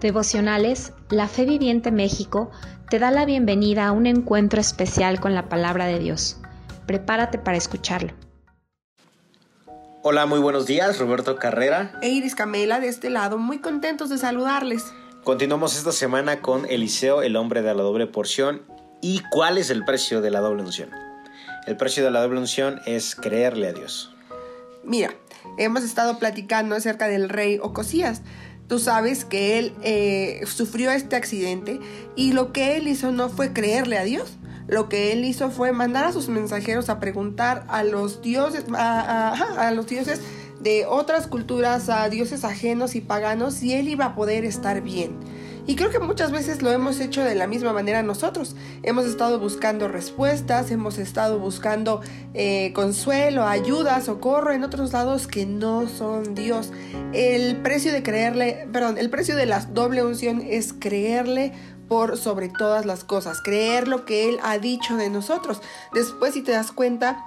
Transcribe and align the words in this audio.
Devocionales, 0.00 0.92
la 1.10 1.26
Fe 1.26 1.44
Viviente 1.44 1.90
México 1.90 2.52
te 2.88 3.00
da 3.00 3.10
la 3.10 3.24
bienvenida 3.24 3.88
a 3.88 3.92
un 3.92 4.06
encuentro 4.06 4.60
especial 4.60 5.18
con 5.18 5.34
la 5.34 5.48
palabra 5.48 5.86
de 5.86 5.98
Dios. 5.98 6.36
Prepárate 6.86 7.38
para 7.38 7.56
escucharlo. 7.56 8.12
Hola, 10.04 10.26
muy 10.26 10.38
buenos 10.38 10.66
días, 10.66 11.00
Roberto 11.00 11.34
Carrera. 11.36 11.98
E 12.00 12.10
Iris 12.10 12.36
Camela 12.36 12.78
de 12.78 12.86
este 12.86 13.10
lado, 13.10 13.38
muy 13.38 13.58
contentos 13.58 14.08
de 14.08 14.18
saludarles. 14.18 14.84
Continuamos 15.24 15.76
esta 15.76 15.90
semana 15.90 16.40
con 16.42 16.64
Eliseo, 16.66 17.22
el 17.22 17.34
hombre 17.34 17.62
de 17.62 17.74
la 17.74 17.82
doble 17.82 18.06
porción. 18.06 18.62
¿Y 19.02 19.22
cuál 19.32 19.58
es 19.58 19.68
el 19.68 19.84
precio 19.84 20.20
de 20.20 20.30
la 20.30 20.38
doble 20.38 20.62
unción? 20.62 20.90
El 21.66 21.76
precio 21.76 22.04
de 22.04 22.12
la 22.12 22.22
doble 22.22 22.38
unción 22.38 22.80
es 22.86 23.16
creerle 23.16 23.66
a 23.66 23.72
Dios. 23.72 24.14
Mira, 24.84 25.12
hemos 25.58 25.82
estado 25.82 26.20
platicando 26.20 26.76
acerca 26.76 27.08
del 27.08 27.28
rey 27.28 27.58
Ocosías. 27.60 28.22
Tú 28.68 28.78
sabes 28.78 29.24
que 29.24 29.58
él 29.58 29.72
eh, 29.82 30.42
sufrió 30.46 30.90
este 30.90 31.16
accidente 31.16 31.80
y 32.14 32.32
lo 32.32 32.52
que 32.52 32.76
él 32.76 32.86
hizo 32.86 33.12
no 33.12 33.28
fue 33.30 33.52
creerle 33.52 33.98
a 33.98 34.04
Dios. 34.04 34.36
Lo 34.66 34.90
que 34.90 35.12
él 35.12 35.24
hizo 35.24 35.50
fue 35.50 35.72
mandar 35.72 36.04
a 36.04 36.12
sus 36.12 36.28
mensajeros 36.28 36.90
a 36.90 37.00
preguntar 37.00 37.64
a 37.68 37.82
los 37.82 38.20
dioses, 38.20 38.64
a 38.74 39.72
los 39.74 39.86
dioses 39.86 40.20
de 40.60 40.86
otras 40.86 41.26
culturas, 41.26 41.88
a 41.88 42.08
dioses 42.08 42.44
ajenos 42.44 42.94
y 42.94 43.00
paganos, 43.00 43.54
si 43.54 43.72
él 43.72 43.88
iba 43.88 44.06
a 44.06 44.14
poder 44.14 44.44
estar 44.44 44.82
bien. 44.82 45.16
Y 45.68 45.76
creo 45.76 45.90
que 45.90 45.98
muchas 45.98 46.32
veces 46.32 46.62
lo 46.62 46.70
hemos 46.70 46.98
hecho 46.98 47.22
de 47.22 47.34
la 47.34 47.46
misma 47.46 47.74
manera 47.74 48.02
nosotros. 48.02 48.56
Hemos 48.82 49.04
estado 49.04 49.38
buscando 49.38 49.86
respuestas, 49.86 50.70
hemos 50.70 50.96
estado 50.96 51.38
buscando 51.38 52.00
eh, 52.32 52.72
consuelo, 52.72 53.44
ayuda, 53.44 54.00
socorro 54.00 54.52
en 54.52 54.64
otros 54.64 54.94
lados 54.94 55.26
que 55.26 55.44
no 55.44 55.86
son 55.86 56.34
Dios. 56.34 56.72
El 57.12 57.58
precio 57.58 57.92
de 57.92 58.02
creerle, 58.02 58.66
perdón, 58.72 58.96
el 58.96 59.10
precio 59.10 59.36
de 59.36 59.44
la 59.44 59.60
doble 59.60 60.02
unción 60.02 60.40
es 60.40 60.72
creerle 60.72 61.52
por 61.86 62.16
sobre 62.16 62.48
todas 62.48 62.86
las 62.86 63.04
cosas, 63.04 63.42
creer 63.42 63.88
lo 63.88 64.06
que 64.06 64.30
Él 64.30 64.38
ha 64.42 64.56
dicho 64.56 64.96
de 64.96 65.10
nosotros. 65.10 65.60
Después, 65.92 66.32
si 66.32 66.40
te 66.40 66.52
das 66.52 66.72
cuenta, 66.72 67.26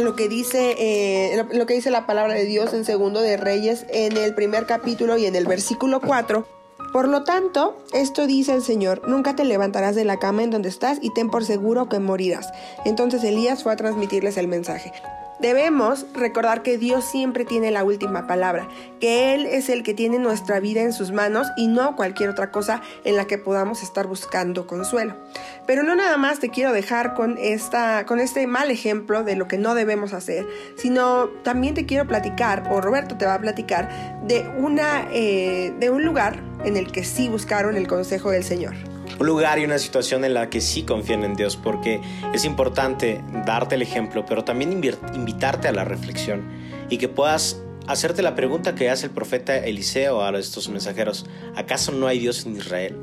lo 0.00 0.16
que 0.16 0.28
dice 0.28 0.74
eh, 0.76 1.46
lo 1.52 1.66
que 1.66 1.74
dice 1.74 1.92
la 1.92 2.04
palabra 2.04 2.34
de 2.34 2.46
Dios 2.46 2.74
en 2.74 2.84
segundo 2.84 3.20
de 3.20 3.36
Reyes 3.36 3.86
en 3.90 4.16
el 4.16 4.34
primer 4.34 4.66
capítulo 4.66 5.16
y 5.16 5.26
en 5.26 5.36
el 5.36 5.46
versículo 5.46 6.00
4 6.00 6.63
por 6.94 7.08
lo 7.08 7.24
tanto, 7.24 7.76
esto 7.92 8.24
dice 8.24 8.54
el 8.54 8.62
Señor, 8.62 9.02
nunca 9.08 9.34
te 9.34 9.44
levantarás 9.44 9.96
de 9.96 10.04
la 10.04 10.20
cama 10.20 10.44
en 10.44 10.52
donde 10.52 10.68
estás 10.68 10.98
y 11.02 11.12
ten 11.12 11.28
por 11.28 11.44
seguro 11.44 11.88
que 11.88 11.98
morirás. 11.98 12.52
Entonces 12.84 13.24
Elías 13.24 13.64
fue 13.64 13.72
a 13.72 13.76
transmitirles 13.76 14.36
el 14.36 14.46
mensaje. 14.46 14.92
Debemos 15.40 16.06
recordar 16.14 16.62
que 16.62 16.78
Dios 16.78 17.04
siempre 17.04 17.44
tiene 17.44 17.72
la 17.72 17.82
última 17.82 18.26
palabra, 18.26 18.68
que 19.00 19.34
Él 19.34 19.46
es 19.46 19.68
el 19.68 19.82
que 19.82 19.92
tiene 19.92 20.18
nuestra 20.18 20.60
vida 20.60 20.82
en 20.82 20.92
sus 20.92 21.10
manos 21.10 21.48
y 21.56 21.66
no 21.66 21.96
cualquier 21.96 22.30
otra 22.30 22.52
cosa 22.52 22.82
en 23.04 23.16
la 23.16 23.26
que 23.26 23.36
podamos 23.36 23.82
estar 23.82 24.06
buscando 24.06 24.66
consuelo. 24.66 25.16
Pero 25.66 25.82
no 25.82 25.96
nada 25.96 26.16
más 26.18 26.38
te 26.38 26.50
quiero 26.50 26.72
dejar 26.72 27.14
con, 27.14 27.36
esta, 27.38 28.06
con 28.06 28.20
este 28.20 28.46
mal 28.46 28.70
ejemplo 28.70 29.24
de 29.24 29.34
lo 29.34 29.48
que 29.48 29.58
no 29.58 29.74
debemos 29.74 30.12
hacer, 30.12 30.46
sino 30.76 31.28
también 31.42 31.74
te 31.74 31.84
quiero 31.84 32.06
platicar, 32.06 32.68
o 32.70 32.80
Roberto 32.80 33.16
te 33.16 33.26
va 33.26 33.34
a 33.34 33.40
platicar, 33.40 34.22
de, 34.26 34.48
una, 34.56 35.08
eh, 35.12 35.74
de 35.80 35.90
un 35.90 36.04
lugar 36.04 36.40
en 36.64 36.76
el 36.76 36.92
que 36.92 37.02
sí 37.02 37.28
buscaron 37.28 37.76
el 37.76 37.88
consejo 37.88 38.30
del 38.30 38.44
Señor 38.44 38.93
un 39.18 39.26
lugar 39.26 39.58
y 39.58 39.64
una 39.64 39.78
situación 39.78 40.24
en 40.24 40.34
la 40.34 40.50
que 40.50 40.60
sí 40.60 40.82
confían 40.82 41.24
en 41.24 41.34
Dios, 41.34 41.56
porque 41.56 42.00
es 42.32 42.44
importante 42.44 43.22
darte 43.46 43.74
el 43.74 43.82
ejemplo, 43.82 44.24
pero 44.26 44.44
también 44.44 44.72
invitarte 44.72 45.68
a 45.68 45.72
la 45.72 45.84
reflexión 45.84 46.42
y 46.90 46.98
que 46.98 47.08
puedas 47.08 47.60
hacerte 47.86 48.22
la 48.22 48.34
pregunta 48.34 48.74
que 48.74 48.90
hace 48.90 49.06
el 49.06 49.12
profeta 49.12 49.56
Eliseo 49.56 50.22
a 50.22 50.36
estos 50.38 50.68
mensajeros, 50.68 51.26
¿acaso 51.54 51.92
no 51.92 52.06
hay 52.06 52.18
Dios 52.18 52.46
en 52.46 52.56
Israel? 52.56 52.96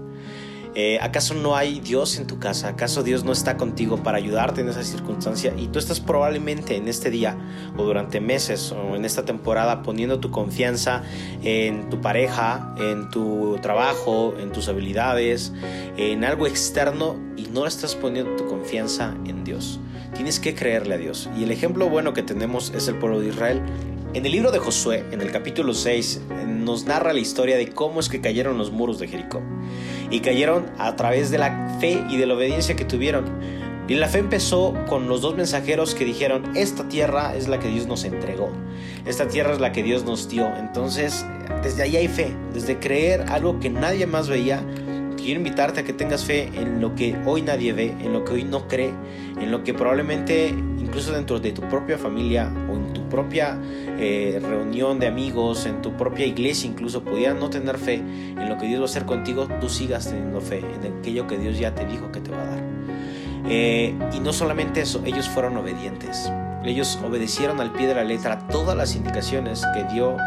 Eh, 0.73 0.99
¿Acaso 1.01 1.33
no 1.33 1.57
hay 1.57 1.81
Dios 1.81 2.17
en 2.17 2.27
tu 2.27 2.39
casa? 2.39 2.69
¿Acaso 2.69 3.03
Dios 3.03 3.25
no 3.25 3.33
está 3.33 3.57
contigo 3.57 3.97
para 3.97 4.17
ayudarte 4.17 4.61
en 4.61 4.69
esa 4.69 4.83
circunstancia? 4.83 5.53
Y 5.57 5.67
tú 5.67 5.79
estás 5.79 5.99
probablemente 5.99 6.77
en 6.77 6.87
este 6.87 7.09
día 7.09 7.37
o 7.77 7.83
durante 7.83 8.21
meses 8.21 8.71
o 8.71 8.95
en 8.95 9.03
esta 9.03 9.25
temporada 9.25 9.83
poniendo 9.83 10.19
tu 10.19 10.31
confianza 10.31 11.03
en 11.43 11.89
tu 11.89 11.99
pareja, 11.99 12.73
en 12.79 13.09
tu 13.09 13.57
trabajo, 13.61 14.33
en 14.39 14.53
tus 14.53 14.69
habilidades, 14.69 15.51
en 15.97 16.23
algo 16.23 16.47
externo 16.47 17.17
y 17.35 17.47
no 17.47 17.67
estás 17.67 17.95
poniendo 17.95 18.37
tu 18.37 18.47
confianza 18.47 19.13
en 19.25 19.43
Dios. 19.43 19.79
Tienes 20.15 20.39
que 20.39 20.55
creerle 20.55 20.95
a 20.95 20.97
Dios. 20.97 21.29
Y 21.37 21.43
el 21.43 21.51
ejemplo 21.51 21.89
bueno 21.89 22.13
que 22.13 22.23
tenemos 22.23 22.71
es 22.73 22.87
el 22.87 22.95
pueblo 22.95 23.19
de 23.19 23.27
Israel. 23.29 23.61
En 24.13 24.25
el 24.25 24.31
libro 24.31 24.51
de 24.51 24.59
Josué, 24.59 25.05
en 25.11 25.21
el 25.21 25.31
capítulo 25.31 25.73
6, 25.73 26.21
nos 26.47 26.85
narra 26.85 27.13
la 27.13 27.19
historia 27.19 27.57
de 27.57 27.69
cómo 27.69 27.99
es 27.99 28.09
que 28.09 28.19
cayeron 28.19 28.57
los 28.57 28.71
muros 28.71 28.99
de 28.99 29.07
Jericó 29.07 29.41
y 30.11 30.19
cayeron 30.19 30.65
a 30.77 30.95
través 30.95 31.31
de 31.31 31.37
la 31.37 31.77
fe 31.79 32.03
y 32.09 32.17
de 32.17 32.25
la 32.25 32.35
obediencia 32.35 32.75
que 32.75 32.85
tuvieron. 32.85 33.25
Y 33.87 33.95
la 33.95 34.07
fe 34.07 34.19
empezó 34.19 34.73
con 34.87 35.07
los 35.09 35.21
dos 35.21 35.35
mensajeros 35.35 35.95
que 35.95 36.05
dijeron, 36.05 36.55
esta 36.55 36.87
tierra 36.87 37.35
es 37.35 37.47
la 37.47 37.59
que 37.59 37.67
Dios 37.67 37.87
nos 37.87 38.03
entregó, 38.03 38.49
esta 39.05 39.27
tierra 39.27 39.53
es 39.53 39.59
la 39.59 39.71
que 39.71 39.83
Dios 39.83 40.05
nos 40.05 40.29
dio. 40.29 40.47
Entonces, 40.55 41.25
desde 41.63 41.83
ahí 41.83 41.97
hay 41.97 42.07
fe, 42.07 42.31
desde 42.53 42.79
creer 42.79 43.25
algo 43.29 43.59
que 43.59 43.69
nadie 43.69 44.05
más 44.05 44.29
veía. 44.29 44.63
Quiero 45.21 45.39
invitarte 45.39 45.81
a 45.81 45.83
que 45.83 45.93
tengas 45.93 46.25
fe 46.25 46.49
en 46.55 46.81
lo 46.81 46.95
que 46.95 47.15
hoy 47.27 47.43
nadie 47.43 47.73
ve, 47.73 47.93
en 47.99 48.11
lo 48.11 48.25
que 48.25 48.33
hoy 48.33 48.43
no 48.43 48.67
cree, 48.67 48.91
en 49.39 49.51
lo 49.51 49.63
que 49.63 49.73
probablemente 49.73 50.49
incluso 50.49 51.11
dentro 51.11 51.39
de 51.39 51.51
tu 51.51 51.61
propia 51.61 51.99
familia 51.99 52.51
o 52.69 52.75
en 52.75 52.91
tu 52.91 53.07
propia 53.07 53.59
eh, 53.99 54.41
reunión 54.41 54.99
de 54.99 55.05
amigos, 55.05 55.67
en 55.67 55.81
tu 55.83 55.95
propia 55.95 56.25
iglesia 56.25 56.67
incluso, 56.67 57.03
pudieran 57.03 57.39
no 57.39 57.51
tener 57.51 57.77
fe 57.77 57.95
en 57.95 58.49
lo 58.49 58.57
que 58.57 58.65
Dios 58.65 58.79
va 58.79 58.85
a 58.85 58.85
hacer 58.85 59.05
contigo, 59.05 59.47
tú 59.59 59.69
sigas 59.69 60.09
teniendo 60.09 60.41
fe 60.41 60.59
en 60.59 60.99
aquello 60.99 61.27
que 61.27 61.37
Dios 61.37 61.59
ya 61.59 61.75
te 61.75 61.85
dijo 61.85 62.11
que 62.11 62.19
te 62.19 62.31
va 62.31 62.41
a 62.41 62.45
dar. 62.47 62.63
Eh, 63.47 63.93
y 64.13 64.19
no 64.19 64.33
solamente 64.33 64.81
eso, 64.81 65.03
ellos 65.05 65.29
fueron 65.29 65.55
obedientes. 65.55 66.31
Ellos 66.63 66.99
obedecieron 67.03 67.59
al 67.59 67.71
pie 67.71 67.87
de 67.87 67.95
la 67.95 68.03
letra 68.03 68.47
todas 68.47 68.77
las 68.77 68.95
indicaciones 68.95 69.63
que 69.73 69.83
dio 69.85 70.17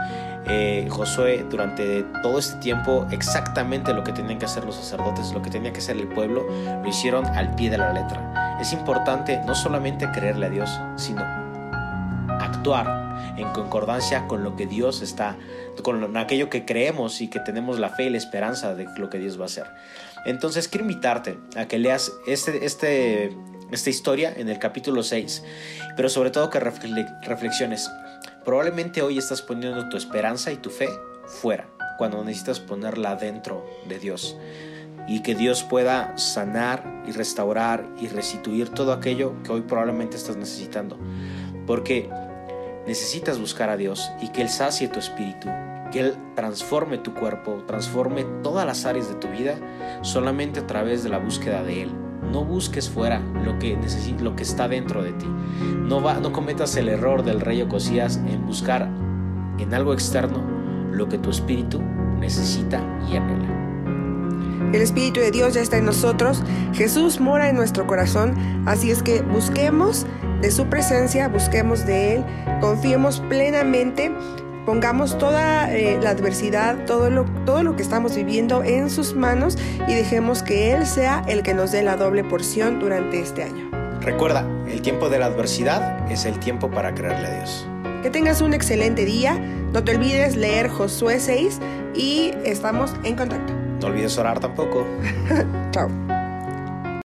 eh, 0.46 0.86
Josué 0.90 1.46
durante 1.48 2.02
todo 2.22 2.38
este 2.38 2.58
tiempo 2.58 3.06
exactamente 3.10 3.94
lo 3.94 4.04
que 4.04 4.12
tenían 4.12 4.38
que 4.38 4.44
hacer 4.44 4.64
los 4.64 4.74
sacerdotes, 4.74 5.32
lo 5.32 5.40
que 5.40 5.50
tenía 5.50 5.72
que 5.72 5.78
hacer 5.78 5.96
el 5.96 6.08
pueblo, 6.08 6.46
lo 6.82 6.88
hicieron 6.88 7.24
al 7.26 7.54
pie 7.54 7.70
de 7.70 7.78
la 7.78 7.92
letra. 7.92 8.58
Es 8.60 8.72
importante 8.72 9.40
no 9.46 9.54
solamente 9.54 10.10
creerle 10.10 10.46
a 10.46 10.50
Dios, 10.50 10.80
sino 10.96 11.22
actuar 12.40 13.04
en 13.36 13.48
concordancia 13.52 14.26
con 14.26 14.44
lo 14.44 14.56
que 14.56 14.66
Dios 14.66 15.02
está, 15.02 15.36
con 15.82 16.16
aquello 16.16 16.50
que 16.50 16.64
creemos 16.64 17.20
y 17.20 17.28
que 17.28 17.40
tenemos 17.40 17.78
la 17.78 17.88
fe 17.90 18.04
y 18.04 18.10
la 18.10 18.18
esperanza 18.18 18.74
de 18.74 18.86
lo 18.98 19.08
que 19.10 19.18
Dios 19.18 19.38
va 19.38 19.44
a 19.44 19.46
hacer. 19.46 19.66
Entonces 20.26 20.68
quiero 20.68 20.84
invitarte 20.84 21.38
a 21.56 21.66
que 21.66 21.78
leas 21.78 22.12
este, 22.26 22.64
este, 22.64 23.36
esta 23.70 23.90
historia 23.90 24.32
en 24.36 24.48
el 24.48 24.58
capítulo 24.58 25.02
6, 25.02 25.42
pero 25.96 26.08
sobre 26.08 26.30
todo 26.30 26.50
que 26.50 26.60
reflexiones. 26.60 27.90
Probablemente 28.44 29.02
hoy 29.02 29.18
estás 29.18 29.42
poniendo 29.42 29.88
tu 29.88 29.96
esperanza 29.96 30.52
y 30.52 30.56
tu 30.56 30.70
fe 30.70 30.88
fuera, 31.26 31.68
cuando 31.98 32.22
necesitas 32.22 32.60
ponerla 32.60 33.16
dentro 33.16 33.66
de 33.88 33.98
Dios 33.98 34.36
y 35.06 35.20
que 35.20 35.34
Dios 35.34 35.62
pueda 35.62 36.16
sanar 36.16 37.04
y 37.06 37.12
restaurar 37.12 37.86
y 38.00 38.08
restituir 38.08 38.70
todo 38.70 38.92
aquello 38.92 39.34
que 39.42 39.52
hoy 39.52 39.60
probablemente 39.62 40.16
estás 40.16 40.36
necesitando. 40.36 40.98
Porque 41.66 42.08
necesitas 42.86 43.38
buscar 43.38 43.70
a 43.70 43.76
Dios 43.76 44.10
y 44.20 44.28
que 44.28 44.42
Él 44.42 44.48
sacie 44.48 44.88
tu 44.88 44.98
espíritu, 44.98 45.48
que 45.92 46.00
Él 46.00 46.16
transforme 46.34 46.98
tu 46.98 47.14
cuerpo, 47.14 47.64
transforme 47.66 48.24
todas 48.42 48.66
las 48.66 48.84
áreas 48.84 49.08
de 49.08 49.14
tu 49.16 49.28
vida 49.28 49.58
solamente 50.02 50.60
a 50.60 50.66
través 50.66 51.02
de 51.02 51.10
la 51.10 51.18
búsqueda 51.18 51.62
de 51.62 51.82
Él. 51.82 51.92
No 52.32 52.44
busques 52.44 52.90
fuera 52.90 53.20
lo 53.44 53.58
que, 53.58 53.78
lo 54.20 54.36
que 54.36 54.42
está 54.42 54.68
dentro 54.68 55.02
de 55.02 55.12
ti. 55.12 55.26
No, 55.82 56.02
va, 56.02 56.14
no 56.14 56.32
cometas 56.32 56.76
el 56.76 56.88
error 56.88 57.22
del 57.22 57.40
rey 57.40 57.62
Ocosías 57.62 58.16
en 58.16 58.46
buscar 58.46 58.88
en 59.58 59.74
algo 59.74 59.92
externo 59.92 60.42
lo 60.92 61.08
que 61.08 61.18
tu 61.18 61.30
espíritu 61.30 61.80
necesita 62.18 62.80
y 63.10 63.16
anhela. 63.16 63.54
El 64.72 64.82
Espíritu 64.82 65.20
de 65.20 65.30
Dios 65.30 65.54
ya 65.54 65.60
está 65.60 65.76
en 65.76 65.84
nosotros, 65.84 66.42
Jesús 66.72 67.20
mora 67.20 67.48
en 67.48 67.54
nuestro 67.54 67.86
corazón, 67.86 68.34
así 68.66 68.90
es 68.90 69.04
que 69.04 69.22
busquemos 69.22 70.04
de 70.40 70.50
su 70.50 70.66
presencia, 70.66 71.28
busquemos 71.28 71.86
de 71.86 72.16
Él, 72.16 72.24
confiemos 72.60 73.20
plenamente, 73.28 74.12
pongamos 74.64 75.18
toda 75.18 75.72
eh, 75.74 75.98
la 76.02 76.10
adversidad, 76.10 76.84
todo 76.86 77.10
lo, 77.10 77.24
todo 77.44 77.62
lo 77.62 77.76
que 77.76 77.82
estamos 77.82 78.14
viviendo 78.14 78.62
en 78.62 78.90
sus 78.90 79.14
manos 79.14 79.58
y 79.86 79.94
dejemos 79.94 80.42
que 80.42 80.72
Él 80.72 80.86
sea 80.86 81.24
el 81.28 81.42
que 81.42 81.54
nos 81.54 81.72
dé 81.72 81.82
la 81.82 81.96
doble 81.96 82.24
porción 82.24 82.80
durante 82.80 83.20
este 83.20 83.44
año. 83.44 83.70
Recuerda, 84.00 84.46
el 84.68 84.82
tiempo 84.82 85.08
de 85.08 85.18
la 85.18 85.26
adversidad 85.26 86.10
es 86.10 86.24
el 86.26 86.38
tiempo 86.38 86.70
para 86.70 86.94
creerle 86.94 87.26
a 87.26 87.36
Dios. 87.36 87.66
Que 88.02 88.10
tengas 88.10 88.42
un 88.42 88.52
excelente 88.52 89.06
día, 89.06 89.38
no 89.72 89.82
te 89.82 89.96
olvides 89.96 90.36
leer 90.36 90.68
Josué 90.68 91.20
6 91.20 91.58
y 91.94 92.32
estamos 92.44 92.94
en 93.02 93.16
contacto. 93.16 93.54
No 93.80 93.86
olvides 93.86 94.18
orar 94.18 94.40
tampoco. 94.40 94.86
Chao. 95.70 95.88